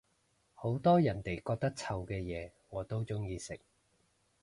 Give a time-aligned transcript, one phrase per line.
[0.55, 3.59] 好多人哋覺得臭嘅嘢我都鍾意食